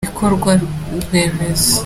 [0.03, 1.73] Ibikorwaremezo.